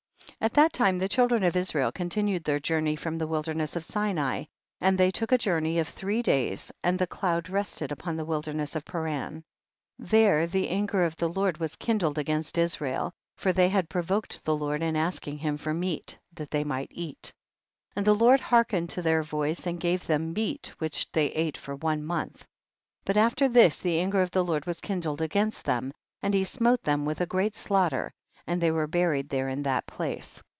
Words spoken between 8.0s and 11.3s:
the wilderness of Paran; there the anger of the